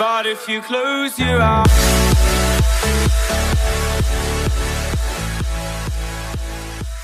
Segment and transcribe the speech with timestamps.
[0.00, 1.70] But if you close your eyes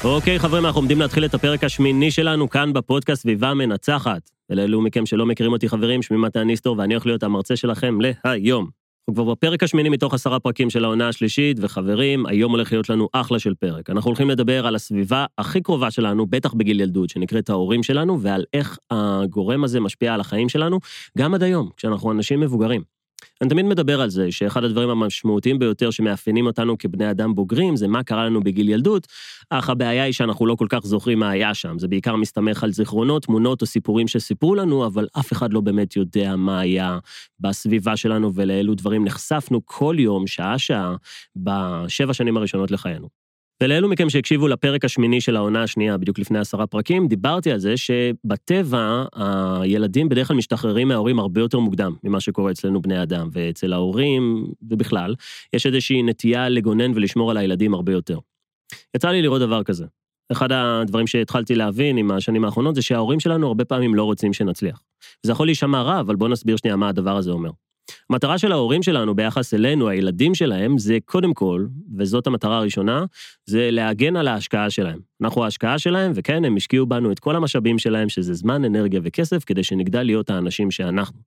[0.05, 4.31] אוקיי, חברים, אנחנו עומדים להתחיל את הפרק השמיני שלנו כאן בפודקאסט סביבה מנצחת.
[4.51, 8.86] ולאלו מכם שלא מכירים אותי, חברים, שמי מתן ניסטור, ואני הולך להיות המרצה שלכם להיום.
[9.09, 13.09] אנחנו כבר בפרק השמיני מתוך עשרה פרקים של העונה השלישית, וחברים, היום הולך להיות לנו
[13.13, 13.91] אחלה של פרק.
[13.91, 18.45] אנחנו הולכים לדבר על הסביבה הכי קרובה שלנו, בטח בגיל ילדות, שנקראת ההורים שלנו, ועל
[18.53, 20.79] איך הגורם הזה משפיע על החיים שלנו,
[21.19, 22.96] גם עד היום, כשאנחנו אנשים מבוגרים.
[23.43, 27.89] אני תמיד מדבר על זה, שאחד הדברים המשמעותיים ביותר שמאפיינים אותנו כבני אדם בוגרים, זה
[27.89, 29.07] מה קרה לנו בגיל ילדות,
[29.51, 31.79] אך הבעיה היא שאנחנו לא כל כך זוכרים מה היה שם.
[31.79, 35.97] זה בעיקר מסתמך על זיכרונות, תמונות או סיפורים שסיפרו לנו, אבל אף אחד לא באמת
[35.97, 36.99] יודע מה היה
[37.41, 40.97] בסביבה שלנו ולאילו דברים נחשפנו כל יום, שעה-שעה,
[41.37, 43.26] בשבע שנים הראשונות לחיינו.
[43.63, 47.77] ולאלו מכם שהקשיבו לפרק השמיני של העונה השנייה, בדיוק לפני עשרה פרקים, דיברתי על זה
[47.77, 53.73] שבטבע הילדים בדרך כלל משתחררים מההורים הרבה יותר מוקדם ממה שקורה אצלנו בני אדם, ואצל
[53.73, 55.15] ההורים, ובכלל,
[55.53, 58.19] יש איזושהי נטייה לגונן ולשמור על הילדים הרבה יותר.
[58.97, 59.87] יצא לי לראות דבר כזה.
[60.33, 64.83] אחד הדברים שהתחלתי להבין עם השנים האחרונות זה שההורים שלנו הרבה פעמים לא רוצים שנצליח.
[65.23, 67.51] זה יכול להישמע רע, אבל בואו נסביר שנייה מה הדבר הזה אומר.
[68.11, 71.67] המטרה של ההורים שלנו ביחס אלינו, הילדים שלהם, זה קודם כל,
[71.99, 73.05] וזאת המטרה הראשונה,
[73.47, 74.99] זה להגן על ההשקעה שלהם.
[75.23, 79.45] אנחנו ההשקעה שלהם, וכן, הם השקיעו בנו את כל המשאבים שלהם, שזה זמן, אנרגיה וכסף,
[79.45, 81.19] כדי שנגדל להיות האנשים שאנחנו.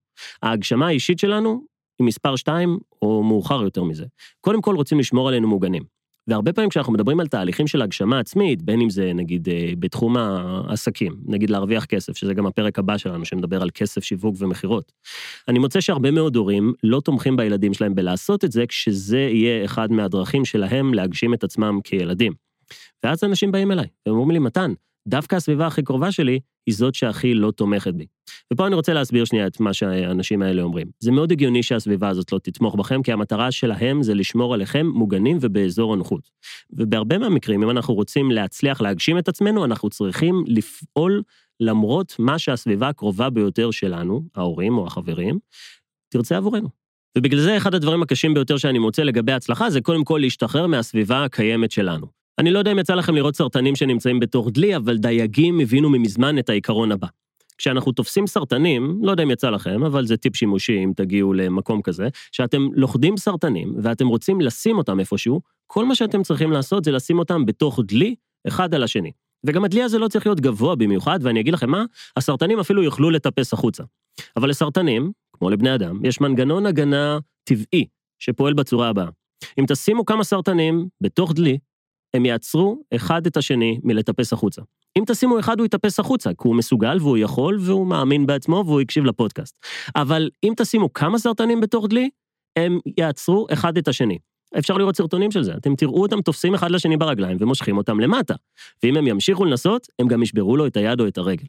[0.44, 1.62] ההגשמה האישית שלנו
[2.00, 4.06] היא מספר שתיים, או מאוחר יותר מזה.
[4.42, 5.99] קודם כל רוצים לשמור עלינו מוגנים.
[6.30, 10.18] והרבה פעמים כשאנחנו מדברים על תהליכים של הגשמה עצמית, בין אם זה נגיד אה, בתחום
[10.18, 14.92] העסקים, נגיד להרוויח כסף, שזה גם הפרק הבא שלנו, שמדבר על כסף, שיווק ומכירות.
[15.48, 19.92] אני מוצא שהרבה מאוד הורים לא תומכים בילדים שלהם בלעשות את זה, כשזה יהיה אחד
[19.92, 22.34] מהדרכים שלהם להגשים את עצמם כילדים.
[23.04, 24.74] ואז אנשים באים אליי, והם אומרים לי, מתן,
[25.08, 26.40] דווקא הסביבה הכי קרובה שלי
[26.70, 28.06] היא זאת שהכי לא תומכת בי.
[28.54, 30.88] ופה אני רוצה להסביר שנייה את מה שהאנשים האלה אומרים.
[31.00, 35.38] זה מאוד הגיוני שהסביבה הזאת לא תתמוך בכם, כי המטרה שלהם זה לשמור עליכם מוגנים
[35.42, 36.30] ובאזור הנוחות.
[36.72, 41.24] ובהרבה מהמקרים, אם אנחנו רוצים להצליח להגשים את עצמנו, אנחנו צריכים לפעול
[41.60, 45.40] למרות מה שהסביבה הקרובה ביותר שלנו, ההורים או החברים,
[46.10, 46.70] תרצה עבורנו.
[47.18, 51.24] ובגלל זה אחד הדברים הקשים ביותר שאני מוצא לגבי הצלחה, זה קודם כל להשתחרר מהסביבה
[51.24, 52.19] הקיימת שלנו.
[52.40, 56.40] אני לא יודע אם יצא לכם לראות סרטנים שנמצאים בתוך דלי, אבל דייגים הבינו ממזמן
[56.40, 57.08] את העיקרון הבא.
[57.58, 61.82] כשאנחנו תופסים סרטנים, לא יודע אם יצא לכם, אבל זה טיפ שימושי אם תגיעו למקום
[61.82, 66.92] כזה, שאתם לוכדים סרטנים ואתם רוצים לשים אותם איפשהו, כל מה שאתם צריכים לעשות זה
[66.92, 68.16] לשים אותם בתוך דלי,
[68.48, 69.12] אחד על השני.
[69.46, 71.86] וגם הדלי הזה לא צריך להיות גבוה במיוחד, ואני אגיד לכם מה,
[72.18, 73.84] הסרטנים אפילו יוכלו לטפס החוצה.
[74.36, 77.86] אבל לסרטנים, כמו לבני אדם, יש מנגנון הגנה טבעי
[78.20, 79.10] שפועל בצורה הבאה.
[79.60, 81.58] אם תשימו כמה סרטנים בתוך דלי,
[82.14, 84.62] הם יעצרו אחד את השני מלטפס החוצה.
[84.98, 88.82] אם תשימו אחד, הוא יטפס החוצה, כי הוא מסוגל והוא יכול והוא מאמין בעצמו והוא
[88.82, 89.58] הקשיב לפודקאסט.
[89.96, 92.10] אבל אם תשימו כמה סרטנים בתוך דלי,
[92.56, 94.18] הם יעצרו אחד את השני.
[94.60, 98.36] אפשר לראות סרטונים של זה, אתם תראו אותם תופסים אחד לשני ברגליים ומושכים אותם למטה.
[98.84, 101.46] ואם הם ימשיכו לנסות, הם גם ישברו לו את היד או את הרגל.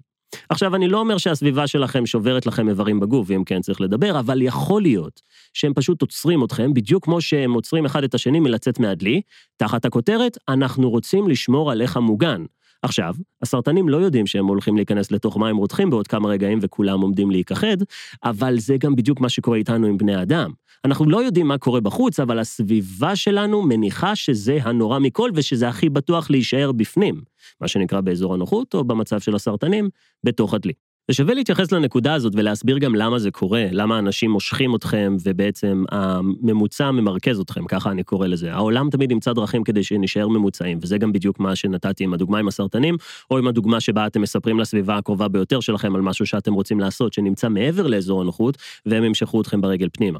[0.48, 4.42] עכשיו, אני לא אומר שהסביבה שלכם שוברת לכם איברים בגוף, ואם כן צריך לדבר, אבל
[4.42, 5.20] יכול להיות
[5.54, 9.20] שהם פשוט עוצרים אתכם, בדיוק כמו שהם עוצרים אחד את השני מלצאת מהדלי,
[9.56, 12.44] תחת הכותרת, אנחנו רוצים לשמור עליך מוגן.
[12.82, 17.30] עכשיו, הסרטנים לא יודעים שהם הולכים להיכנס לתוך מים רותחים בעוד כמה רגעים וכולם עומדים
[17.30, 17.76] להיכחד,
[18.24, 20.50] אבל זה גם בדיוק מה שקורה איתנו עם בני אדם.
[20.84, 25.88] אנחנו לא יודעים מה קורה בחוץ, אבל הסביבה שלנו מניחה שזה הנורא מכל ושזה הכי
[25.88, 27.20] בטוח להישאר בפנים,
[27.60, 29.88] מה שנקרא באזור הנוחות, או במצב של הסרטנים,
[30.24, 30.72] בתוך הדלי.
[31.10, 36.90] ושווה להתייחס לנקודה הזאת ולהסביר גם למה זה קורה, למה אנשים מושכים אתכם ובעצם הממוצע
[36.90, 38.52] ממרכז אתכם, ככה אני קורא לזה.
[38.52, 42.48] העולם תמיד ימצא דרכים כדי שנשאר ממוצעים, וזה גם בדיוק מה שנתתי עם הדוגמה עם
[42.48, 42.96] הסרטנים,
[43.30, 47.12] או עם הדוגמה שבה אתם מספרים לסביבה הקרובה ביותר שלכם על משהו שאתם רוצים לעשות,
[47.12, 50.18] שנמצא מעבר לאזור הנוחות, והם ימשכו אתכם ברגל פנימה.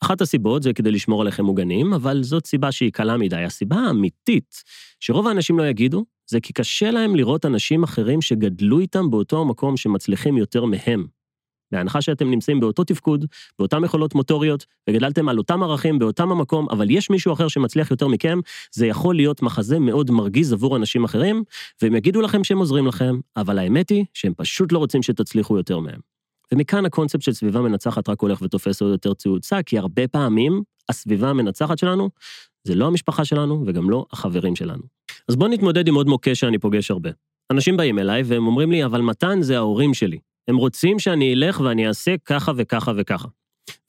[0.00, 3.36] אחת הסיבות זה כדי לשמור עליכם מוגנים, אבל זאת סיבה שהיא קלה מדי.
[3.36, 4.62] הסיבה האמיתית
[5.00, 9.76] שרוב האנשים לא יגידו, זה כי קשה להם לראות אנשים אחרים שגדלו איתם באותו המקום
[9.76, 11.06] שמצליחים יותר מהם.
[11.72, 13.24] בהנחה שאתם נמצאים באותו תפקוד,
[13.58, 18.08] באותן יכולות מוטוריות, וגדלתם על אותם ערכים באותם המקום, אבל יש מישהו אחר שמצליח יותר
[18.08, 18.40] מכם,
[18.72, 21.42] זה יכול להיות מחזה מאוד מרגיז עבור אנשים אחרים,
[21.82, 25.78] והם יגידו לכם שהם עוזרים לכם, אבל האמת היא שהם פשוט לא רוצים שתצליחו יותר
[25.78, 26.00] מהם.
[26.52, 31.30] ומכאן הקונספט של סביבה מנצחת רק הולך ותופס עוד יותר תאוצה, כי הרבה פעמים הסביבה
[31.30, 32.10] המנצחת שלנו
[32.64, 34.97] זה לא המשפחה שלנו וגם לא החברים שלנו.
[35.28, 37.10] אז בואו נתמודד עם עוד מוקש שאני פוגש הרבה.
[37.50, 40.18] אנשים באים אליי והם אומרים לי, אבל מתן זה ההורים שלי.
[40.48, 43.28] הם רוצים שאני אלך ואני אעשה ככה וככה וככה.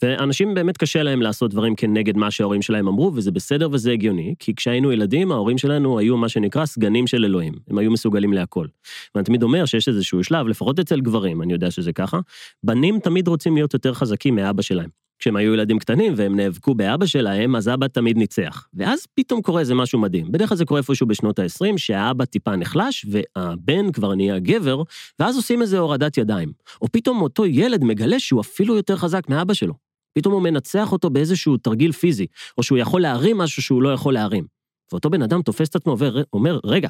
[0.02, 4.36] ואנשים באמת קשה להם לעשות דברים כנגד מה שההורים שלהם אמרו, וזה בסדר וזה הגיוני,
[4.40, 7.54] כי כשהיינו ילדים, ההורים שלנו היו מה שנקרא סגנים של אלוהים.
[7.70, 8.68] הם היו מסוגלים להכל.
[9.16, 12.20] ואני תמיד אומר שיש איזשהו שלב, לפחות אצל גברים, אני יודע שזה ככה,
[12.64, 14.90] בנים תמיד רוצים להיות יותר חזקים מאבא שלהם.
[15.20, 18.68] כשהם היו ילדים קטנים והם נאבקו באבא שלהם, אז אבא תמיד ניצח.
[18.74, 20.32] ואז פתאום קורה איזה משהו מדהים.
[20.32, 24.84] בדרך כלל זה קורה איפשהו בשנות ה-20, שהאבא טיפה נחלש, והבן כבר נהיה גבר,
[25.20, 26.52] ואז עושים איזה הורדת ידיים.
[26.82, 29.74] או פתאום אותו ילד מגלה שהוא אפילו יותר חזק מאבא שלו.
[30.14, 32.26] פתאום הוא מנצח אותו באיזשהו תרגיל פיזי,
[32.58, 34.46] או שהוא יכול להרים משהו שהוא לא יכול להרים.
[34.92, 36.90] ואותו בן אדם תופס את עצמו ואומר, רגע,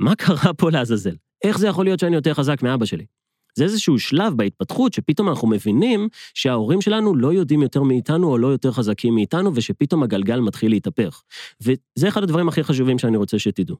[0.00, 1.14] מה קרה פה לעזאזל?
[1.44, 3.04] איך זה יכול להיות שאני יותר חזק מאבא שלי?
[3.54, 8.46] זה איזשהו שלב בהתפתחות שפתאום אנחנו מבינים שההורים שלנו לא יודעים יותר מאיתנו או לא
[8.46, 11.22] יותר חזקים מאיתנו, ושפתאום הגלגל מתחיל להתהפך.
[11.60, 13.76] וזה אחד הדברים הכי חשובים שאני רוצה שתדעו.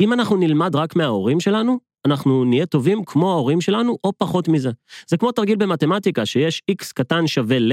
[0.00, 4.70] אם אנחנו נלמד רק מההורים שלנו, אנחנו נהיה טובים כמו ההורים שלנו, או פחות מזה.
[5.08, 7.72] זה כמו תרגיל במתמטיקה, שיש x קטן שווה ל,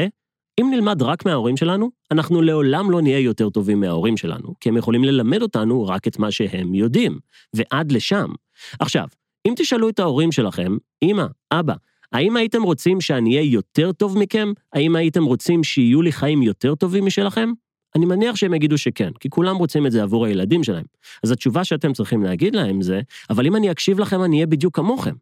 [0.62, 4.78] אם נלמד רק מההורים שלנו, אנחנו לעולם לא נהיה יותר טובים מההורים שלנו, כי הם
[4.78, 7.20] יכולים ללמד אותנו רק את מה שהם יודעים,
[7.56, 8.32] ועד לשם.
[8.80, 9.08] עכשיו,
[9.48, 11.74] אם תשאלו את ההורים שלכם, אמא, אבא,
[12.12, 14.54] האם הייתם רוצים שאני אהיה יותר טוב מכם?
[14.74, 17.50] האם הייתם רוצים שיהיו לי חיים יותר טובים משלכם?
[17.96, 20.86] אני מניח שהם יגידו שכן, כי כולם רוצים את זה עבור הילדים שלהם.
[21.24, 24.76] אז התשובה שאתם צריכים להגיד להם זה, אבל אם אני אקשיב לכם, אני אהיה בדיוק
[24.76, 25.16] כמוכם.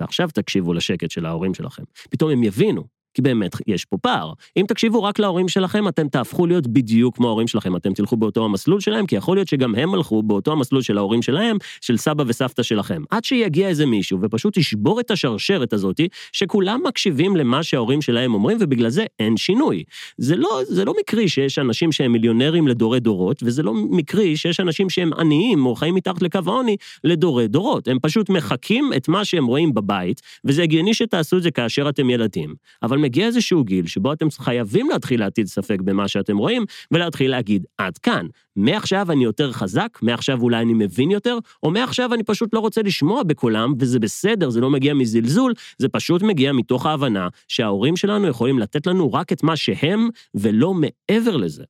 [0.00, 1.82] ועכשיו תקשיבו לשקט של ההורים שלכם.
[2.10, 4.32] פתאום הם יבינו כי באמת יש פה פער.
[4.56, 8.44] אם תקשיבו רק להורים שלכם, אתם תהפכו להיות בדיוק כמו ההורים שלכם, אתם תלכו באותו
[8.44, 12.24] המסלול שלהם, כי יכול להיות שגם הם הלכו באותו המסלול של ההורים שלהם, של סבא
[12.26, 13.02] וסבתא שלכם.
[13.10, 18.58] עד שיגיע איזה מישהו ופשוט ישבור את השרשרת הזאתי, שכולם מקשיבים למה שההורים שלהם אומרים,
[18.60, 19.84] ובגלל זה אין שינוי.
[20.18, 24.60] זה לא, זה לא מקרי שיש אנשים שהם מיליונרים לדורי דורות, וזה לא מקרי שיש
[24.60, 27.88] אנשים שהם עניים או חיים מתחת לקו העוני לדורי דורות.
[27.88, 32.10] הם פשוט מחקים את מה שהם רואים בבית, וזה הגיוני שתעשו את זה כאשר אתם
[32.10, 32.54] ילדים.
[32.82, 37.66] אבל מגיע איזשהו גיל שבו אתם חייבים להתחיל להטיל ספק במה שאתם רואים, ולהתחיל להגיד,
[37.78, 38.26] עד כאן.
[38.56, 42.82] מעכשיו אני יותר חזק, מעכשיו אולי אני מבין יותר, או מעכשיו אני פשוט לא רוצה
[42.82, 48.28] לשמוע בקולם, וזה בסדר, זה לא מגיע מזלזול, זה פשוט מגיע מתוך ההבנה שההורים שלנו
[48.28, 51.64] יכולים לתת לנו רק את מה שהם, ולא מעבר לזה.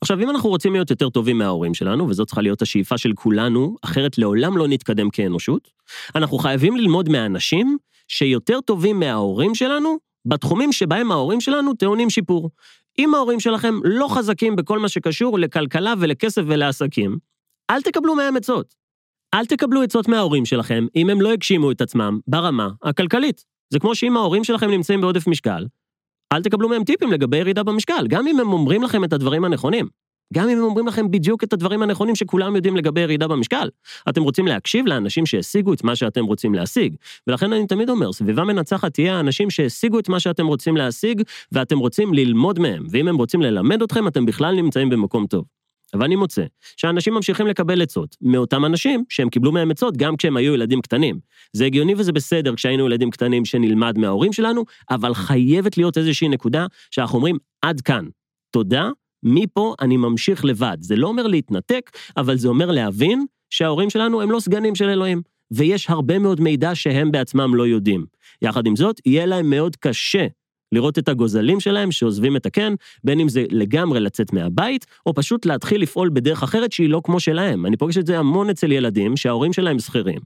[0.00, 3.76] עכשיו, אם אנחנו רוצים להיות יותר טובים מההורים שלנו, וזאת צריכה להיות השאיפה של כולנו,
[3.82, 5.68] אחרת לעולם לא נתקדם כאנושות,
[6.14, 9.98] אנחנו חייבים ללמוד מהאנשים שיותר טובים מההורים שלנו,
[10.28, 12.50] בתחומים שבהם ההורים שלנו טעונים שיפור.
[12.98, 17.18] אם ההורים שלכם לא חזקים בכל מה שקשור לכלכלה ולכסף ולעסקים,
[17.70, 18.74] אל תקבלו מהם עצות.
[19.34, 23.44] אל תקבלו עצות מההורים שלכם אם הם לא הגשימו את עצמם ברמה הכלכלית.
[23.70, 25.66] זה כמו שאם ההורים שלכם נמצאים בעודף משקל,
[26.32, 29.88] אל תקבלו מהם טיפים לגבי ירידה במשקל, גם אם הם אומרים לכם את הדברים הנכונים.
[30.34, 33.68] גם אם הם אומרים לכם בדיוק את הדברים הנכונים שכולם יודעים לגבי ירידה במשקל.
[34.08, 36.94] אתם רוצים להקשיב לאנשים שהשיגו את מה שאתם רוצים להשיג.
[37.26, 41.22] ולכן אני תמיד אומר, סביבה מנצחת תהיה האנשים שהשיגו את מה שאתם רוצים להשיג,
[41.52, 42.86] ואתם רוצים ללמוד מהם.
[42.90, 45.44] ואם הם רוצים ללמד אתכם, אתם בכלל נמצאים במקום טוב.
[45.94, 46.44] אבל אני מוצא
[46.76, 51.18] שאנשים ממשיכים לקבל עצות מאותם אנשים שהם קיבלו מהם עצות גם כשהם היו ילדים קטנים.
[51.52, 56.66] זה הגיוני וזה בסדר כשהיינו ילדים קטנים שנלמד מההורים שלנו, אבל חייבת להיות איזושהי נקודה
[56.90, 58.04] שאנחנו אומרים, עד כאן.
[58.50, 58.90] תודה,
[59.22, 60.76] מפה אני ממשיך לבד.
[60.80, 65.22] זה לא אומר להתנתק, אבל זה אומר להבין שההורים שלנו הם לא סגנים של אלוהים,
[65.50, 68.06] ויש הרבה מאוד מידע שהם בעצמם לא יודעים.
[68.42, 70.26] יחד עם זאת, יהיה להם מאוד קשה
[70.72, 72.74] לראות את הגוזלים שלהם שעוזבים את הקן,
[73.04, 77.20] בין אם זה לגמרי לצאת מהבית, או פשוט להתחיל לפעול בדרך אחרת שהיא לא כמו
[77.20, 77.66] שלהם.
[77.66, 80.18] אני פוגש את זה המון אצל ילדים שההורים שלהם שכירים.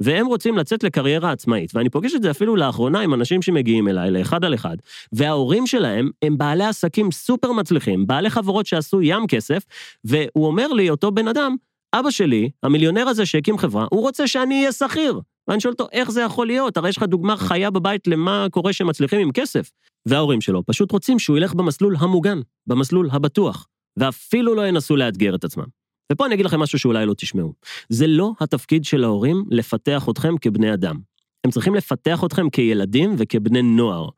[0.00, 4.10] והם רוצים לצאת לקריירה עצמאית, ואני פוגש את זה אפילו לאחרונה עם אנשים שמגיעים אליי,
[4.10, 4.76] לאחד על אחד,
[5.12, 9.62] וההורים שלהם הם בעלי עסקים סופר מצליחים, בעלי חברות שעשו ים כסף,
[10.04, 11.56] והוא אומר לי, אותו בן אדם,
[11.94, 15.20] אבא שלי, המיליונר הזה שהקים חברה, הוא רוצה שאני אהיה שכיר.
[15.48, 16.76] ואני שואל אותו, איך זה יכול להיות?
[16.76, 19.70] הרי יש לך דוגמה חיה בבית למה קורה שמצליחים עם כסף.
[20.06, 23.66] וההורים שלו פשוט רוצים שהוא ילך במסלול המוגן, במסלול הבטוח,
[23.96, 25.64] ואפילו לא ינסו לאתגר את עצמם.
[26.12, 27.52] ופה אני אגיד לכם משהו שאולי לא תשמעו.
[27.88, 30.96] זה לא התפקיד של ההורים לפתח אתכם כבני אדם.
[31.44, 34.08] הם צריכים לפתח אתכם כילדים וכבני נוער.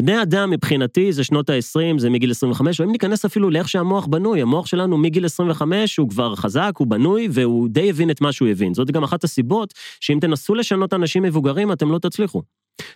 [0.00, 4.06] בני אדם מבחינתי זה שנות ה-20, זה מגיל 25, או אם ניכנס אפילו לאיך שהמוח
[4.06, 8.32] בנוי, המוח שלנו מגיל 25 הוא כבר חזק, הוא בנוי, והוא די הבין את מה
[8.32, 8.74] שהוא הבין.
[8.74, 12.42] זאת גם אחת הסיבות שאם תנסו לשנות אנשים מבוגרים, אתם לא תצליחו.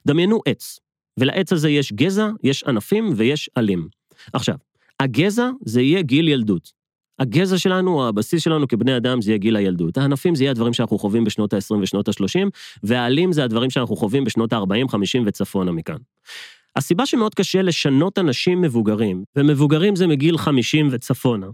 [0.07, 0.79] דמיינו עץ,
[1.19, 3.89] ולעץ הזה יש גזע, יש ענפים ויש עלים.
[4.33, 4.55] עכשיו,
[5.01, 6.73] הגזע זה יהיה גיל ילדות.
[7.19, 9.99] הגזע שלנו, הבסיס שלנו כבני אדם, זה יהיה גיל הילדות.
[9.99, 12.49] הענפים זה יהיה הדברים שאנחנו חווים בשנות ה-20 ושנות ה-30,
[12.83, 15.97] והעלים זה הדברים שאנחנו חווים בשנות ה-40, 50 וצפונה מכאן.
[16.77, 21.47] הסיבה שמאוד קשה לשנות אנשים מבוגרים, ומבוגרים זה מגיל 50 וצפונה,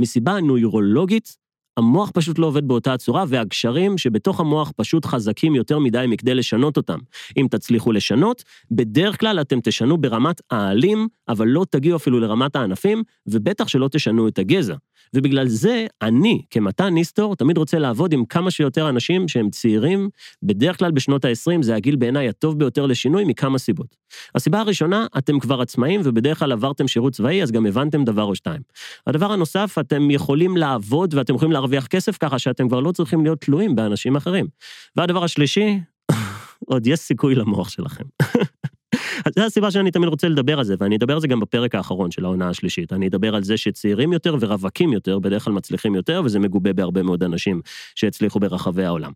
[0.00, 1.36] מסיבה נוירולוגית,
[1.76, 6.76] המוח פשוט לא עובד באותה הצורה, והגשרים שבתוך המוח פשוט חזקים יותר מדי מכדי לשנות
[6.76, 6.98] אותם.
[7.36, 13.02] אם תצליחו לשנות, בדרך כלל אתם תשנו ברמת העלים, אבל לא תגיעו אפילו לרמת הענפים,
[13.26, 14.74] ובטח שלא תשנו את הגזע.
[15.14, 20.08] ובגלל זה, אני, כמתן ניסטור, תמיד רוצה לעבוד עם כמה שיותר אנשים שהם צעירים,
[20.42, 23.96] בדרך כלל בשנות ה-20 זה הגיל בעיניי הטוב ביותר לשינוי מכמה סיבות.
[24.34, 28.34] הסיבה הראשונה, אתם כבר עצמאים ובדרך כלל עברתם שירות צבאי, אז גם הבנתם דבר או
[28.34, 28.60] שתיים.
[29.06, 33.40] הדבר הנוסף, אתם יכולים לעבוד ואתם יכולים להרוויח כסף ככה שאתם כבר לא צריכים להיות
[33.40, 34.46] תלויים באנשים אחרים.
[34.96, 35.80] והדבר השלישי,
[36.70, 38.04] עוד יש סיכוי למוח שלכם.
[39.36, 42.10] זו הסיבה שאני תמיד רוצה לדבר על זה, ואני אדבר על זה גם בפרק האחרון
[42.10, 42.92] של העונה השלישית.
[42.92, 47.02] אני אדבר על זה שצעירים יותר ורווקים יותר בדרך כלל מצליחים יותר, וזה מגובה בהרבה
[47.02, 47.60] מאוד אנשים
[47.94, 49.12] שהצליחו ברחבי העולם.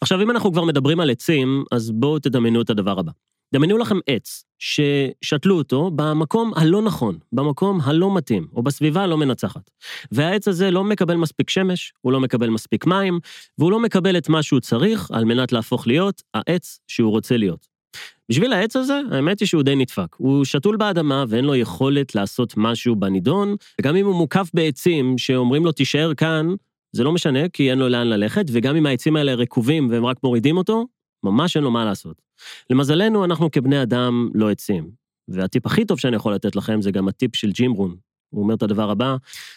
[0.00, 3.12] עכשיו, אם אנחנו כבר מדברים על עצים, אז בואו תדמיינו את הדבר הבא.
[3.54, 9.70] דמיינו לכם עץ ששתלו אותו במקום הלא נכון, במקום הלא מתאים, או בסביבה הלא מנצחת.
[10.12, 13.18] והעץ הזה לא מקבל מספיק שמש, הוא לא מקבל מספיק מים,
[13.58, 17.66] והוא לא מקבל את מה שהוא צריך על מנת להפוך להיות העץ שהוא רוצה להיות.
[18.28, 20.16] בשביל העץ הזה, האמת היא שהוא די נדפק.
[20.16, 25.64] הוא שתול באדמה ואין לו יכולת לעשות משהו בנידון, וגם אם הוא מוקף בעצים שאומרים
[25.64, 26.54] לו תישאר כאן,
[26.92, 30.16] זה לא משנה, כי אין לו לאן ללכת, וגם אם העצים האלה רקובים והם רק
[30.22, 30.86] מורידים אותו,
[31.24, 32.22] ממש אין לו מה לעשות.
[32.70, 34.90] למזלנו, אנחנו כבני אדם לא עצים.
[35.28, 37.96] והטיפ הכי טוב שאני יכול לתת לכם זה גם הטיפ של ג'ים רון.
[38.30, 39.16] הוא אומר את הדבר הבא,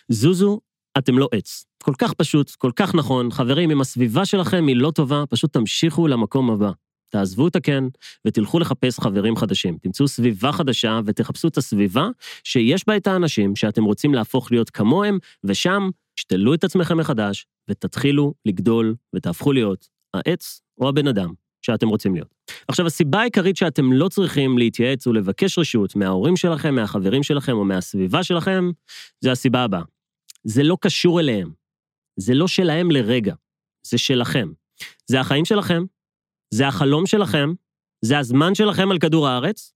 [0.10, 0.60] זוזו,
[0.98, 1.65] אתם לא עץ.
[1.84, 6.08] כל כך פשוט, כל כך נכון, חברים, אם הסביבה שלכם היא לא טובה, פשוט תמשיכו
[6.08, 6.72] למקום הבא.
[7.10, 7.88] תעזבו את הקן
[8.27, 9.77] ותלכו לחפש חברים חדשים.
[9.77, 12.10] תמצאו סביבה חדשה ותחפשו את הסביבה
[12.43, 18.34] שיש בה את האנשים שאתם רוצים להפוך להיות כמוהם, ושם תשתלו את עצמכם מחדש ותתחילו
[18.46, 21.34] לגדול ותהפכו להיות העץ או הבן אדם
[21.65, 22.36] שאתם רוצים להיות.
[22.67, 28.24] עכשיו, הסיבה העיקרית שאתם לא צריכים להתייעץ ולבקש רשות מההורים שלכם, מהחברים שלכם או מהסביבה
[28.24, 28.72] שלכם,
[29.22, 29.82] זה הסיבה הבאה.
[30.43, 31.51] זה לא קשור אליהם.
[32.20, 33.34] זה לא שלהם לרגע,
[33.88, 34.51] זה שלכם.
[35.05, 35.84] זה החיים שלכם,
[36.53, 37.53] זה החלום שלכם,
[38.05, 39.74] זה הזמן שלכם על כדור הארץ,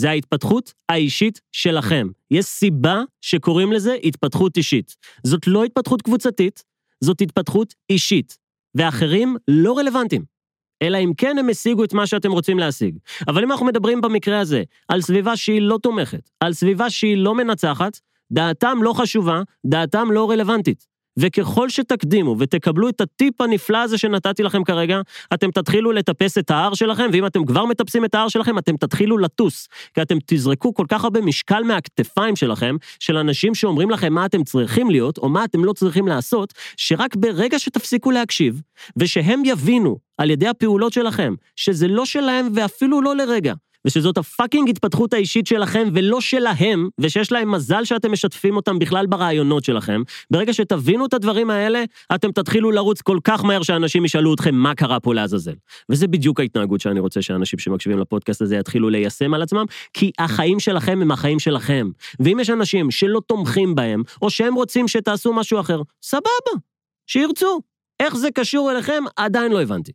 [0.00, 2.08] זה ההתפתחות האישית שלכם.
[2.30, 4.96] יש סיבה שקוראים לזה התפתחות אישית.
[5.26, 6.64] זאת לא התפתחות קבוצתית,
[7.04, 8.38] זאת התפתחות אישית.
[8.74, 10.37] ואחרים לא רלוונטיים.
[10.82, 12.98] אלא אם כן הם השיגו את מה שאתם רוצים להשיג.
[13.28, 17.34] אבל אם אנחנו מדברים במקרה הזה על סביבה שהיא לא תומכת, על סביבה שהיא לא
[17.34, 17.98] מנצחת,
[18.32, 20.97] דעתם לא חשובה, דעתם לא רלוונטית.
[21.18, 25.00] וככל שתקדימו ותקבלו את הטיפ הנפלא הזה שנתתי לכם כרגע,
[25.34, 29.18] אתם תתחילו לטפס את ההר שלכם, ואם אתם כבר מטפסים את ההר שלכם, אתם תתחילו
[29.18, 29.68] לטוס.
[29.94, 34.44] כי אתם תזרקו כל כך הרבה משקל מהכתפיים שלכם, של אנשים שאומרים לכם מה אתם
[34.44, 38.60] צריכים להיות, או מה אתם לא צריכים לעשות, שרק ברגע שתפסיקו להקשיב,
[38.96, 43.54] ושהם יבינו על ידי הפעולות שלכם, שזה לא שלהם ואפילו לא לרגע,
[43.88, 49.64] ושזאת הפאקינג התפתחות האישית שלכם ולא שלהם, ושיש להם מזל שאתם משתפים אותם בכלל ברעיונות
[49.64, 54.54] שלכם, ברגע שתבינו את הדברים האלה, אתם תתחילו לרוץ כל כך מהר שאנשים ישאלו אתכם
[54.54, 55.54] מה קרה פה לעזאזל.
[55.88, 60.60] וזה בדיוק ההתנהגות שאני רוצה שאנשים שמקשיבים לפודקאסט הזה יתחילו ליישם על עצמם, כי החיים
[60.60, 61.90] שלכם הם החיים שלכם.
[62.20, 66.60] ואם יש אנשים שלא תומכים בהם, או שהם רוצים שתעשו משהו אחר, סבבה,
[67.06, 67.60] שירצו.
[68.00, 69.92] איך זה קשור אליכם, עדיין לא הבנתי.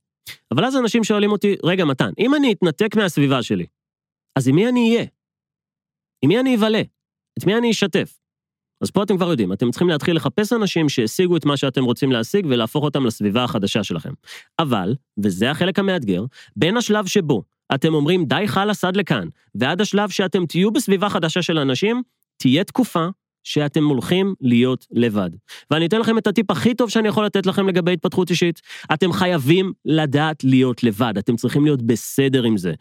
[0.52, 3.66] אבל אז אנשים שואלים אותי, רגע, מתן, אם אני אתנתק מהסביבה שלי,
[4.36, 5.06] אז עם מי אני אהיה?
[6.22, 6.82] עם מי אני אבלה?
[7.40, 8.20] את מי אני אשתף?
[8.82, 12.12] אז פה אתם כבר יודעים, אתם צריכים להתחיל לחפש אנשים שהשיגו את מה שאתם רוצים
[12.12, 14.14] להשיג ולהפוך אותם לסביבה החדשה שלכם.
[14.60, 16.26] אבל, וזה החלק המאתגר,
[16.56, 17.44] בין השלב שבו
[17.76, 22.02] אתם אומרים די חלאס עד לכאן, ועד השלב שאתם תהיו בסביבה חדשה של אנשים,
[22.38, 23.08] תהיה תקופה
[23.44, 25.30] שאתם הולכים להיות לבד.
[25.72, 28.62] ואני אתן לכם את הטיפ הכי טוב שאני יכול לתת לכם לגבי התפתחות אישית.
[28.94, 32.74] אתם חייבים לדעת להיות לבד, אתם צריכים להיות בסדר עם זה.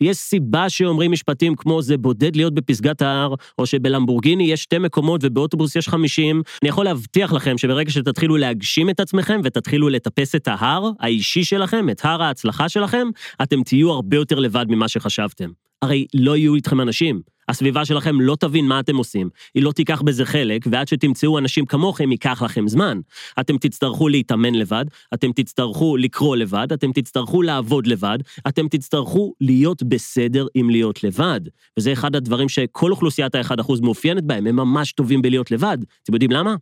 [0.00, 5.20] יש סיבה שאומרים משפטים כמו זה בודד להיות בפסגת ההר, או שבלמבורגיני יש שתי מקומות
[5.24, 6.42] ובאוטובוס יש חמישים.
[6.62, 11.90] אני יכול להבטיח לכם שברגע שתתחילו להגשים את עצמכם ותתחילו לטפס את ההר האישי שלכם,
[11.90, 13.08] את הר ההצלחה שלכם,
[13.42, 15.50] אתם תהיו הרבה יותר לבד ממה שחשבתם.
[15.82, 17.20] הרי לא יהיו איתכם אנשים.
[17.50, 21.66] הסביבה שלכם לא תבין מה אתם עושים, היא לא תיקח בזה חלק, ועד שתמצאו אנשים
[21.66, 23.00] כמוכם ייקח לכם זמן.
[23.40, 29.82] אתם תצטרכו להתאמן לבד, אתם תצטרכו לקרוא לבד, אתם תצטרכו לעבוד לבד, אתם תצטרכו להיות
[29.82, 31.40] בסדר עם להיות לבד.
[31.78, 35.78] וזה אחד הדברים שכל אוכלוסיית ה-1% מאופיינת בהם, הם ממש טובים בלהיות לבד.
[36.02, 36.54] אתם יודעים למה?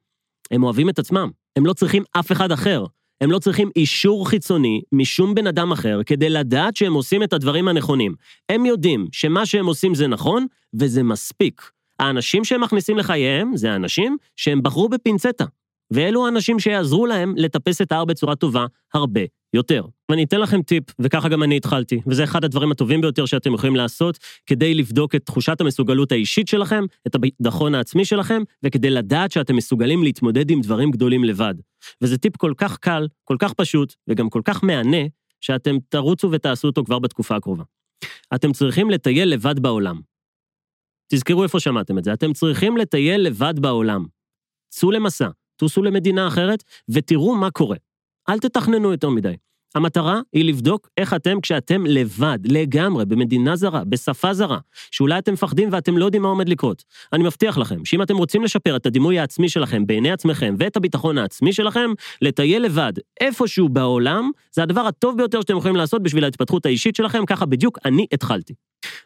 [0.50, 2.84] הם אוהבים את עצמם, הם לא צריכים אף אחד אחר.
[3.20, 7.68] הם לא צריכים אישור חיצוני משום בן אדם אחר כדי לדעת שהם עושים את הדברים
[7.68, 8.14] הנכונים.
[8.48, 11.70] הם יודעים שמה שהם עושים זה נכון, וזה מספיק.
[11.98, 15.44] האנשים שהם מכניסים לחייהם זה האנשים שהם בחרו בפינצטה.
[15.90, 19.20] ואלו האנשים שיעזרו להם לטפס את ההר בצורה טובה הרבה
[19.54, 19.84] יותר.
[20.10, 23.76] ואני אתן לכם טיפ, וככה גם אני התחלתי, וזה אחד הדברים הטובים ביותר שאתם יכולים
[23.76, 29.56] לעשות כדי לבדוק את תחושת המסוגלות האישית שלכם, את הביטחון העצמי שלכם, וכדי לדעת שאתם
[29.56, 31.54] מסוגלים להתמודד עם דברים גדולים לבד.
[32.02, 35.06] וזה טיפ כל כך קל, כל כך פשוט, וגם כל כך מהנה,
[35.40, 37.64] שאתם תרוצו ותעשו אותו כבר בתקופה הקרובה.
[38.34, 40.00] אתם צריכים לטייל לבד בעולם.
[41.12, 44.06] תזכרו איפה שמעתם את זה, אתם צריכים לטייל לבד בעולם.
[44.70, 45.28] צאו למסע,
[45.58, 47.76] טוסו למדינה אחרת, ותראו מה קורה.
[48.28, 49.34] אל תתכננו יותר מדי.
[49.74, 54.58] המטרה היא לבדוק איך אתם כשאתם לבד, לגמרי, במדינה זרה, בשפה זרה,
[54.90, 56.84] שאולי אתם מפחדים ואתם לא יודעים מה עומד לקרות.
[57.12, 61.18] אני מבטיח לכם שאם אתם רוצים לשפר את הדימוי העצמי שלכם בעיני עצמכם ואת הביטחון
[61.18, 61.90] העצמי שלכם,
[62.22, 67.26] לטייל לבד איפשהו בעולם, זה הדבר הטוב ביותר שאתם יכולים לעשות בשביל ההתפתחות האישית שלכם,
[67.26, 68.54] ככה בדיוק אני התחלתי.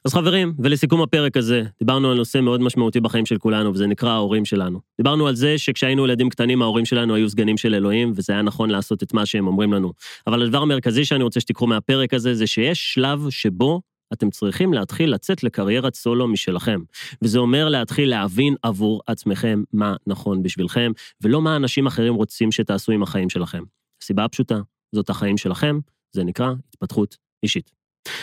[0.04, 4.10] אז חברים, ולסיכום הפרק הזה, דיברנו על נושא מאוד משמעותי בחיים של כולנו, וזה נקרא
[4.10, 4.80] ההורים שלנו.
[4.98, 8.70] דיברנו על זה שכשהיינו ילדים קטנים, ההורים שלנו היו סגנים של אלוהים, וזה היה נכון
[8.70, 9.92] לעשות את מה שהם אומרים לנו.
[10.26, 13.80] אבל הדבר המרכזי שאני רוצה שתיקחו מהפרק הזה, זה שיש שלב שבו
[14.12, 16.80] אתם צריכים להתחיל לצאת לקריירת סולו משלכם.
[17.22, 22.92] וזה אומר להתחיל להבין עבור עצמכם מה נכון בשבילכם, ולא מה אנשים אחרים רוצים שתעשו
[22.92, 23.62] עם החיים שלכם.
[24.02, 24.60] הסיבה הפשוטה,
[24.94, 25.78] זאת החיים שלכם,
[26.12, 27.81] זה נקרא התפתחות אישית.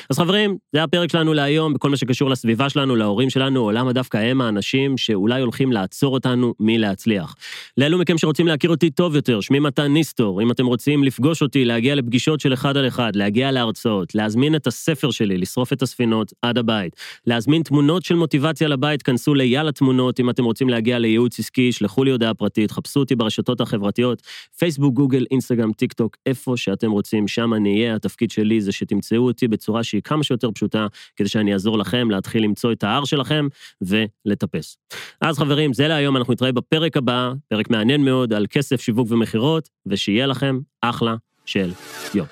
[0.09, 3.93] אז חברים, זה הפרק שלנו להיום, בכל מה שקשור לסביבה שלנו, להורים שלנו, או למה
[3.93, 7.35] דווקא הם האנשים שאולי הולכים לעצור אותנו מלהצליח.
[7.77, 11.65] לאלו מכם שרוצים להכיר אותי טוב יותר, שמי מתן ניסטור, אם אתם רוצים לפגוש אותי,
[11.65, 16.33] להגיע לפגישות של אחד על אחד, להגיע להרצאות, להזמין את הספר שלי, לשרוף את הספינות
[16.41, 16.95] עד הבית,
[17.27, 22.03] להזמין תמונות של מוטיבציה לבית, כנסו ליל התמונות, אם אתם רוצים להגיע לייעוץ עסקי, שלחו
[22.03, 24.21] לי הודעה פרטית, חפשו אותי ברשתות החברתיות,
[24.57, 29.17] פייסבוק, גוגל, אינסטגרם, טיק טוק, איפה שאתם רוצים, שם אני אהיה, התפקיד שלי זה שתמצאו
[29.17, 33.47] אותי בצורה שהיא כמה שיותר פשוטה, כדי שאני אעזור לכם להתחיל למצוא את ההר שלכם
[33.81, 34.77] ולטפס.
[35.21, 39.69] אז חברים, זה להיום, אנחנו נתראה בפרק הבא, פרק מעניין מאוד על כסף, שיווק ומכירות,
[39.85, 41.71] ושיהיה לכם אחלה של
[42.13, 42.27] יום.